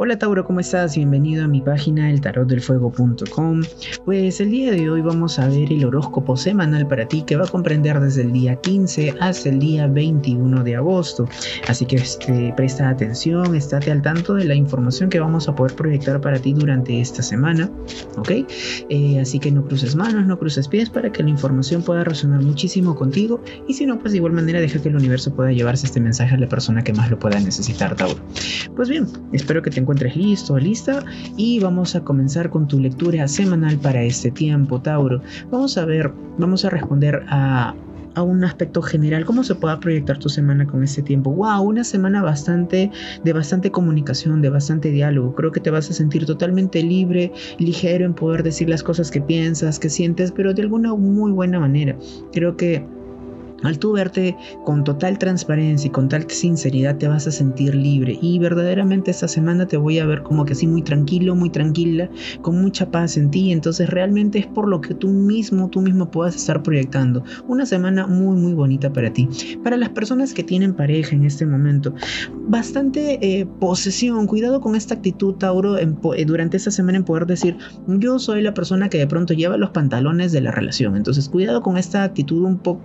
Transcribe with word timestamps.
Hola 0.00 0.16
Tauro, 0.16 0.44
¿cómo 0.44 0.60
estás? 0.60 0.94
Bienvenido 0.94 1.44
a 1.44 1.48
mi 1.48 1.60
página 1.60 2.08
eltarotdelfuego.com. 2.08 3.62
Pues 4.04 4.40
el 4.40 4.52
día 4.52 4.70
de 4.70 4.88
hoy 4.88 5.00
vamos 5.00 5.40
a 5.40 5.48
ver 5.48 5.72
el 5.72 5.84
horóscopo 5.84 6.36
semanal 6.36 6.86
para 6.86 7.08
ti 7.08 7.22
que 7.22 7.34
va 7.34 7.46
a 7.46 7.48
comprender 7.48 7.98
desde 7.98 8.22
el 8.22 8.30
día 8.30 8.54
15 8.54 9.16
hasta 9.18 9.48
el 9.48 9.58
día 9.58 9.88
21 9.88 10.62
de 10.62 10.76
agosto. 10.76 11.28
Así 11.66 11.84
que 11.84 11.96
este, 11.96 12.54
presta 12.56 12.88
atención, 12.88 13.56
estate 13.56 13.90
al 13.90 14.00
tanto 14.00 14.34
de 14.34 14.44
la 14.44 14.54
información 14.54 15.10
que 15.10 15.18
vamos 15.18 15.48
a 15.48 15.56
poder 15.56 15.74
proyectar 15.74 16.20
para 16.20 16.38
ti 16.38 16.52
durante 16.52 17.00
esta 17.00 17.20
semana. 17.20 17.68
¿Ok? 18.18 18.30
Eh, 18.90 19.18
así 19.20 19.40
que 19.40 19.50
no 19.50 19.64
cruces 19.64 19.96
manos, 19.96 20.24
no 20.26 20.38
cruces 20.38 20.68
pies 20.68 20.90
para 20.90 21.10
que 21.10 21.24
la 21.24 21.30
información 21.30 21.82
pueda 21.82 22.04
resonar 22.04 22.40
muchísimo 22.42 22.94
contigo. 22.94 23.42
Y 23.66 23.74
si 23.74 23.84
no, 23.84 23.98
pues 23.98 24.12
de 24.12 24.18
igual 24.18 24.32
manera 24.32 24.60
deja 24.60 24.80
que 24.80 24.90
el 24.90 24.94
universo 24.94 25.34
pueda 25.34 25.50
llevarse 25.50 25.86
este 25.86 25.98
mensaje 25.98 26.36
a 26.36 26.38
la 26.38 26.48
persona 26.48 26.84
que 26.84 26.92
más 26.92 27.10
lo 27.10 27.18
pueda 27.18 27.40
necesitar, 27.40 27.96
Tauro. 27.96 28.20
Pues 28.76 28.88
bien, 28.88 29.08
espero 29.32 29.60
que 29.60 29.70
te 29.70 29.87
encuentres 29.88 30.16
listo 30.16 30.58
lista 30.58 31.02
y 31.38 31.60
vamos 31.60 31.96
a 31.96 32.04
comenzar 32.04 32.50
con 32.50 32.68
tu 32.68 32.78
lectura 32.78 33.26
semanal 33.26 33.78
para 33.78 34.02
este 34.02 34.30
tiempo, 34.30 34.82
Tauro. 34.82 35.22
Vamos 35.50 35.78
a 35.78 35.86
ver, 35.86 36.12
vamos 36.36 36.66
a 36.66 36.70
responder 36.70 37.24
a 37.28 37.74
a 38.14 38.22
un 38.22 38.42
aspecto 38.42 38.82
general, 38.82 39.24
cómo 39.24 39.44
se 39.44 39.54
pueda 39.54 39.78
proyectar 39.78 40.18
tu 40.18 40.28
semana 40.28 40.66
con 40.66 40.82
este 40.82 41.02
tiempo. 41.02 41.30
Wow, 41.30 41.62
una 41.62 41.84
semana 41.84 42.20
bastante 42.20 42.90
de 43.22 43.32
bastante 43.32 43.70
comunicación, 43.70 44.42
de 44.42 44.50
bastante 44.50 44.90
diálogo. 44.90 45.34
Creo 45.36 45.52
que 45.52 45.60
te 45.60 45.70
vas 45.70 45.88
a 45.88 45.92
sentir 45.92 46.26
totalmente 46.26 46.82
libre, 46.82 47.32
ligero 47.58 48.04
en 48.04 48.14
poder 48.14 48.42
decir 48.42 48.68
las 48.68 48.82
cosas 48.82 49.12
que 49.12 49.20
piensas, 49.20 49.78
que 49.78 49.88
sientes, 49.88 50.32
pero 50.32 50.52
de 50.52 50.62
alguna 50.62 50.94
muy 50.94 51.30
buena 51.30 51.60
manera. 51.60 51.96
Creo 52.32 52.56
que 52.56 52.84
al 53.62 53.78
tú 53.78 53.92
verte 53.92 54.36
con 54.64 54.84
total 54.84 55.18
transparencia 55.18 55.88
y 55.88 55.90
con 55.90 56.08
tal 56.08 56.30
sinceridad 56.30 56.96
te 56.96 57.08
vas 57.08 57.26
a 57.26 57.32
sentir 57.32 57.74
libre 57.74 58.18
y 58.20 58.38
verdaderamente 58.38 59.10
esta 59.10 59.28
semana 59.28 59.66
te 59.66 59.76
voy 59.76 59.98
a 59.98 60.06
ver 60.06 60.22
como 60.22 60.44
que 60.44 60.52
así 60.52 60.66
muy 60.66 60.82
tranquilo, 60.82 61.34
muy 61.34 61.50
tranquila, 61.50 62.08
con 62.42 62.60
mucha 62.60 62.90
paz 62.90 63.16
en 63.16 63.30
ti, 63.30 63.52
entonces 63.52 63.88
realmente 63.90 64.38
es 64.38 64.46
por 64.46 64.68
lo 64.68 64.80
que 64.80 64.94
tú 64.94 65.08
mismo, 65.08 65.68
tú 65.68 65.80
mismo 65.80 66.10
puedas 66.10 66.36
estar 66.36 66.62
proyectando. 66.62 67.24
Una 67.46 67.66
semana 67.66 68.06
muy 68.06 68.36
muy 68.36 68.54
bonita 68.54 68.92
para 68.92 69.12
ti. 69.12 69.28
Para 69.62 69.76
las 69.76 69.90
personas 69.90 70.32
que 70.34 70.44
tienen 70.44 70.74
pareja 70.74 71.14
en 71.14 71.24
este 71.24 71.46
momento, 71.46 71.94
bastante 72.48 73.18
eh, 73.20 73.46
posesión, 73.58 74.26
cuidado 74.26 74.60
con 74.60 74.74
esta 74.74 74.94
actitud 74.94 75.34
Tauro 75.34 75.78
eh, 75.78 76.24
durante 76.24 76.56
esta 76.56 76.70
semana 76.70 76.98
en 76.98 77.04
poder 77.04 77.26
decir 77.26 77.56
yo 77.86 78.18
soy 78.18 78.42
la 78.42 78.54
persona 78.54 78.88
que 78.88 78.98
de 78.98 79.06
pronto 79.06 79.34
lleva 79.34 79.56
los 79.56 79.70
pantalones 79.70 80.32
de 80.32 80.40
la 80.40 80.50
relación, 80.50 80.96
entonces 80.96 81.28
cuidado 81.28 81.62
con 81.62 81.76
esta 81.76 82.04
actitud 82.04 82.44
un 82.44 82.58
poco 82.58 82.80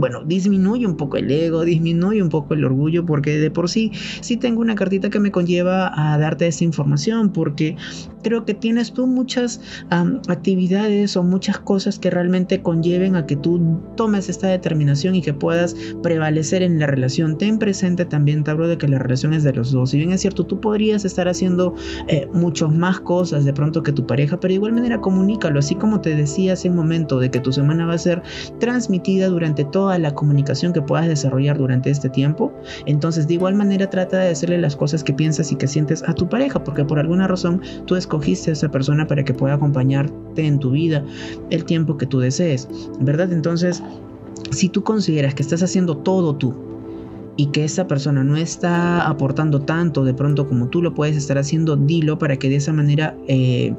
bueno, 0.00 0.24
disminuye 0.24 0.86
un 0.86 0.96
poco 0.96 1.18
el 1.18 1.30
ego, 1.30 1.64
disminuye 1.64 2.22
un 2.22 2.28
poco 2.28 2.54
el 2.54 2.64
orgullo, 2.64 3.04
porque 3.06 3.38
de 3.38 3.50
por 3.50 3.68
sí 3.68 3.92
sí 4.20 4.36
tengo 4.36 4.60
una 4.60 4.74
cartita 4.74 5.10
que 5.10 5.20
me 5.20 5.30
conlleva 5.30 5.92
a 5.94 6.18
darte 6.18 6.46
esa 6.46 6.64
información, 6.64 7.30
porque 7.30 7.76
creo 8.22 8.44
que 8.44 8.54
tienes 8.54 8.92
tú 8.92 9.06
muchas 9.06 9.60
actividades 10.28 11.16
o 11.16 11.22
muchas 11.22 11.58
cosas 11.58 11.98
que 11.98 12.10
realmente 12.10 12.62
conlleven 12.62 13.16
a 13.16 13.26
que 13.26 13.36
tú 13.36 13.80
tomes 13.96 14.28
esta 14.28 14.48
determinación 14.48 15.14
y 15.14 15.22
que 15.22 15.34
puedas 15.34 15.76
prevalecer 16.02 16.62
en 16.62 16.78
la 16.78 16.86
relación. 16.86 17.38
Ten 17.38 17.58
presente 17.58 18.04
también, 18.04 18.44
Tauro, 18.44 18.68
de 18.68 18.78
que 18.78 18.88
la 18.88 18.98
relación 18.98 19.34
es 19.34 19.42
de 19.42 19.52
los 19.52 19.72
dos. 19.72 19.90
Si 19.90 19.98
bien 19.98 20.12
es 20.12 20.20
cierto, 20.20 20.44
tú 20.44 20.60
podrías 20.60 21.04
estar 21.04 21.28
haciendo 21.28 21.74
eh, 22.08 22.28
muchas 22.32 22.72
más 22.72 23.00
cosas 23.00 23.44
de 23.44 23.52
pronto 23.52 23.82
que 23.82 23.92
tu 23.92 24.06
pareja, 24.06 24.38
pero 24.38 24.52
de 24.52 24.56
igual 24.56 24.72
manera 24.72 25.00
comunícalo, 25.00 25.58
así 25.58 25.74
como 25.74 26.00
te 26.00 26.14
decía 26.14 26.54
hace 26.54 26.68
un 26.68 26.76
momento 26.76 27.18
de 27.18 27.30
que 27.30 27.40
tu 27.40 27.52
semana 27.52 27.86
va 27.86 27.94
a 27.94 27.98
ser 27.98 28.22
transmitida 28.58 29.28
durante 29.28 29.64
toda 29.64 29.89
la 29.98 30.14
comunicación 30.14 30.72
que 30.72 30.82
puedas 30.82 31.08
desarrollar 31.08 31.58
durante 31.58 31.90
este 31.90 32.08
tiempo. 32.08 32.52
Entonces, 32.86 33.26
de 33.26 33.34
igual 33.34 33.54
manera, 33.54 33.90
trata 33.90 34.18
de 34.18 34.28
decirle 34.28 34.58
las 34.58 34.76
cosas 34.76 35.04
que 35.04 35.12
piensas 35.12 35.52
y 35.52 35.56
que 35.56 35.66
sientes 35.66 36.02
a 36.06 36.14
tu 36.14 36.28
pareja, 36.28 36.62
porque 36.62 36.84
por 36.84 36.98
alguna 36.98 37.26
razón 37.26 37.60
tú 37.86 37.96
escogiste 37.96 38.50
a 38.50 38.52
esa 38.52 38.70
persona 38.70 39.06
para 39.06 39.24
que 39.24 39.34
pueda 39.34 39.54
acompañarte 39.54 40.46
en 40.46 40.58
tu 40.58 40.70
vida 40.72 41.04
el 41.50 41.64
tiempo 41.64 41.96
que 41.96 42.06
tú 42.06 42.20
desees, 42.20 42.68
¿verdad? 43.00 43.32
Entonces, 43.32 43.82
si 44.50 44.68
tú 44.68 44.82
consideras 44.82 45.34
que 45.34 45.42
estás 45.42 45.62
haciendo 45.62 45.96
todo 45.96 46.34
tú, 46.34 46.69
y 47.36 47.46
que 47.46 47.64
esa 47.64 47.86
persona 47.86 48.24
no 48.24 48.36
está 48.36 49.06
aportando 49.08 49.60
tanto 49.60 50.04
de 50.04 50.14
pronto 50.14 50.46
como 50.46 50.68
tú 50.68 50.82
lo 50.82 50.94
puedes 50.94 51.16
estar 51.16 51.38
haciendo, 51.38 51.76
dilo 51.76 52.18
para 52.18 52.36
que 52.36 52.48
de 52.48 52.56
esa 52.56 52.72
manera 52.72 53.16
eh, 53.28 53.74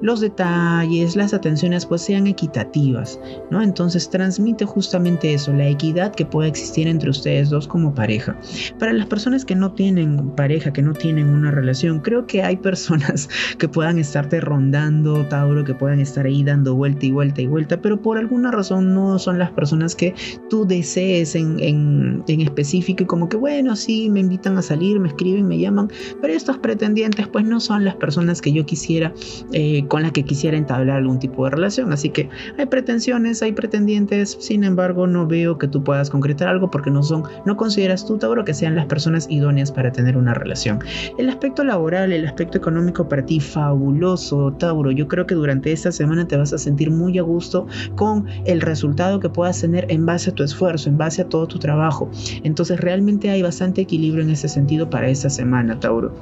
los 0.00 0.20
detalles, 0.20 1.16
las 1.16 1.34
atenciones 1.34 1.86
pues 1.86 2.02
sean 2.02 2.26
equitativas, 2.26 3.18
¿no? 3.50 3.62
Entonces 3.62 4.08
transmite 4.10 4.64
justamente 4.64 5.34
eso, 5.34 5.52
la 5.52 5.68
equidad 5.68 6.14
que 6.14 6.26
puede 6.26 6.48
existir 6.48 6.86
entre 6.86 7.10
ustedes 7.10 7.50
dos 7.50 7.66
como 7.66 7.94
pareja. 7.94 8.38
Para 8.78 8.92
las 8.92 9.06
personas 9.06 9.44
que 9.44 9.54
no 9.54 9.72
tienen 9.72 10.30
pareja, 10.30 10.72
que 10.72 10.82
no 10.82 10.92
tienen 10.92 11.28
una 11.28 11.50
relación, 11.50 12.00
creo 12.00 12.26
que 12.26 12.42
hay 12.42 12.56
personas 12.56 13.28
que 13.58 13.68
puedan 13.68 13.98
estarte 13.98 14.40
rondando, 14.40 15.24
Tauro, 15.26 15.64
que 15.64 15.74
puedan 15.74 16.00
estar 16.00 16.26
ahí 16.26 16.44
dando 16.44 16.74
vuelta 16.74 17.06
y 17.06 17.10
vuelta 17.10 17.40
y 17.40 17.46
vuelta, 17.46 17.80
pero 17.80 18.00
por 18.00 18.18
alguna 18.18 18.50
razón 18.50 18.94
no 18.94 19.18
son 19.18 19.38
las 19.38 19.50
personas 19.50 19.94
que 19.94 20.14
tú 20.48 20.66
desees 20.66 21.34
en, 21.34 21.58
en, 21.60 22.24
en 22.28 22.40
específico 22.40 22.89
y 22.98 23.04
como 23.04 23.28
que 23.28 23.36
bueno, 23.36 23.76
sí, 23.76 24.10
me 24.10 24.20
invitan 24.20 24.56
a 24.58 24.62
salir, 24.62 24.98
me 24.98 25.08
escriben, 25.08 25.46
me 25.46 25.58
llaman, 25.58 25.90
pero 26.20 26.32
estos 26.32 26.58
pretendientes 26.58 27.28
pues 27.28 27.44
no 27.44 27.60
son 27.60 27.84
las 27.84 27.96
personas 27.96 28.40
que 28.40 28.52
yo 28.52 28.66
quisiera, 28.66 29.12
eh, 29.52 29.84
con 29.88 30.02
las 30.02 30.12
que 30.12 30.24
quisiera 30.24 30.56
entablar 30.56 30.96
algún 30.96 31.18
tipo 31.18 31.44
de 31.44 31.50
relación. 31.50 31.92
Así 31.92 32.10
que 32.10 32.28
hay 32.58 32.66
pretensiones, 32.66 33.42
hay 33.42 33.52
pretendientes, 33.52 34.36
sin 34.40 34.64
embargo 34.64 35.06
no 35.06 35.26
veo 35.26 35.58
que 35.58 35.68
tú 35.68 35.84
puedas 35.84 36.10
concretar 36.10 36.48
algo 36.48 36.70
porque 36.70 36.90
no 36.90 37.02
son, 37.02 37.24
no 37.44 37.56
consideras 37.56 38.06
tú, 38.06 38.18
Tauro, 38.18 38.44
que 38.44 38.54
sean 38.54 38.74
las 38.74 38.86
personas 38.86 39.26
idóneas 39.30 39.70
para 39.72 39.92
tener 39.92 40.16
una 40.16 40.34
relación. 40.34 40.80
El 41.18 41.28
aspecto 41.28 41.64
laboral, 41.64 42.12
el 42.12 42.26
aspecto 42.26 42.58
económico 42.58 43.08
para 43.08 43.24
ti, 43.24 43.40
fabuloso, 43.40 44.52
Tauro. 44.58 44.90
Yo 44.90 45.08
creo 45.08 45.26
que 45.26 45.34
durante 45.34 45.72
esta 45.72 45.92
semana 45.92 46.26
te 46.26 46.36
vas 46.36 46.52
a 46.52 46.58
sentir 46.58 46.90
muy 46.90 47.18
a 47.18 47.22
gusto 47.22 47.66
con 47.96 48.26
el 48.44 48.60
resultado 48.60 49.20
que 49.20 49.28
puedas 49.28 49.60
tener 49.60 49.86
en 49.88 50.06
base 50.06 50.30
a 50.30 50.34
tu 50.34 50.42
esfuerzo, 50.42 50.88
en 50.88 50.98
base 50.98 51.22
a 51.22 51.28
todo 51.28 51.46
tu 51.46 51.58
trabajo. 51.58 52.10
Entonces 52.42 52.79
realmente 52.80 53.30
hay 53.30 53.42
bastante 53.42 53.82
equilibrio 53.82 54.24
en 54.24 54.30
ese 54.30 54.48
sentido 54.48 54.90
para 54.90 55.08
esta 55.10 55.30
semana, 55.30 55.78
Tauro. 55.80 56.18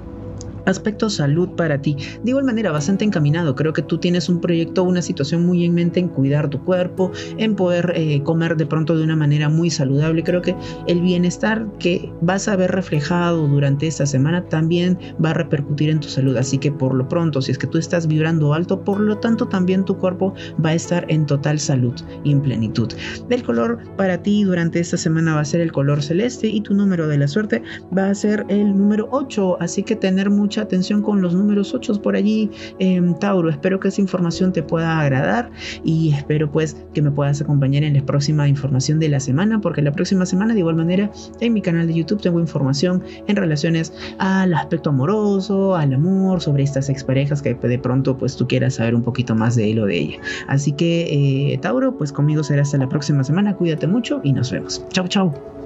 Aspecto 0.68 1.08
salud 1.08 1.48
para 1.56 1.80
ti. 1.80 1.96
De 2.22 2.30
igual 2.30 2.44
manera, 2.44 2.70
bastante 2.70 3.04
encaminado. 3.04 3.54
Creo 3.54 3.72
que 3.72 3.80
tú 3.80 3.96
tienes 3.96 4.28
un 4.28 4.38
proyecto, 4.40 4.84
una 4.84 5.00
situación 5.00 5.46
muy 5.46 5.64
en 5.64 5.72
mente 5.72 5.98
en 5.98 6.08
cuidar 6.08 6.50
tu 6.50 6.62
cuerpo, 6.62 7.10
en 7.38 7.56
poder 7.56 7.92
eh, 7.94 8.22
comer 8.22 8.54
de 8.56 8.66
pronto 8.66 8.94
de 8.94 9.02
una 9.02 9.16
manera 9.16 9.48
muy 9.48 9.70
saludable. 9.70 10.22
Creo 10.22 10.42
que 10.42 10.54
el 10.86 11.00
bienestar 11.00 11.66
que 11.78 12.12
vas 12.20 12.48
a 12.48 12.56
ver 12.56 12.70
reflejado 12.72 13.48
durante 13.48 13.86
esta 13.86 14.04
semana 14.04 14.44
también 14.44 14.98
va 15.24 15.30
a 15.30 15.34
repercutir 15.34 15.88
en 15.88 16.00
tu 16.00 16.08
salud. 16.08 16.36
Así 16.36 16.58
que 16.58 16.70
por 16.70 16.94
lo 16.94 17.08
pronto, 17.08 17.40
si 17.40 17.52
es 17.52 17.58
que 17.58 17.66
tú 17.66 17.78
estás 17.78 18.06
vibrando 18.06 18.52
alto, 18.52 18.84
por 18.84 19.00
lo 19.00 19.16
tanto 19.16 19.48
también 19.48 19.86
tu 19.86 19.96
cuerpo 19.96 20.34
va 20.62 20.70
a 20.70 20.74
estar 20.74 21.06
en 21.08 21.24
total 21.24 21.58
salud 21.58 21.94
y 22.24 22.32
en 22.32 22.42
plenitud. 22.42 22.92
El 23.30 23.42
color 23.42 23.78
para 23.96 24.22
ti 24.22 24.44
durante 24.44 24.80
esta 24.80 24.98
semana 24.98 25.34
va 25.34 25.40
a 25.40 25.44
ser 25.46 25.62
el 25.62 25.72
color 25.72 26.02
celeste 26.02 26.48
y 26.48 26.60
tu 26.60 26.74
número 26.74 27.08
de 27.08 27.16
la 27.16 27.26
suerte 27.26 27.62
va 27.96 28.10
a 28.10 28.14
ser 28.14 28.44
el 28.48 28.76
número 28.76 29.08
8. 29.10 29.58
Así 29.60 29.82
que 29.82 29.96
tener 29.96 30.28
mucha 30.30 30.57
atención 30.62 31.02
con 31.02 31.22
los 31.22 31.34
números 31.34 31.74
8 31.74 32.00
por 32.02 32.16
allí, 32.16 32.50
en 32.78 33.18
Tauro. 33.18 33.50
Espero 33.50 33.80
que 33.80 33.88
esa 33.88 34.00
información 34.00 34.52
te 34.52 34.62
pueda 34.62 35.00
agradar 35.00 35.50
y 35.84 36.12
espero 36.12 36.50
pues 36.50 36.76
que 36.94 37.02
me 37.02 37.10
puedas 37.10 37.40
acompañar 37.40 37.82
en 37.84 37.94
la 37.94 38.04
próxima 38.04 38.48
información 38.48 38.98
de 38.98 39.08
la 39.08 39.20
semana, 39.20 39.60
porque 39.60 39.82
la 39.82 39.92
próxima 39.92 40.26
semana 40.26 40.54
de 40.54 40.60
igual 40.60 40.76
manera 40.76 41.10
en 41.40 41.52
mi 41.52 41.62
canal 41.62 41.86
de 41.86 41.94
YouTube 41.94 42.20
tengo 42.20 42.40
información 42.40 43.02
en 43.26 43.36
relaciones 43.36 43.92
al 44.18 44.54
aspecto 44.54 44.90
amoroso, 44.90 45.74
al 45.74 45.94
amor, 45.94 46.40
sobre 46.40 46.62
estas 46.62 46.88
exparejas 46.88 47.42
que 47.42 47.54
de 47.54 47.78
pronto 47.78 48.16
pues 48.16 48.36
tú 48.36 48.46
quieras 48.46 48.74
saber 48.74 48.94
un 48.94 49.02
poquito 49.02 49.34
más 49.34 49.56
de 49.56 49.70
él 49.70 49.80
o 49.80 49.86
de 49.86 49.98
ella. 49.98 50.18
Así 50.46 50.72
que 50.72 51.52
eh, 51.52 51.58
Tauro, 51.58 51.96
pues 51.96 52.12
conmigo 52.12 52.42
será 52.42 52.62
hasta 52.62 52.78
la 52.78 52.88
próxima 52.88 53.24
semana, 53.24 53.54
cuídate 53.54 53.86
mucho 53.86 54.20
y 54.22 54.32
nos 54.32 54.52
vemos. 54.52 54.84
Chao, 54.90 55.08
chao. 55.08 55.57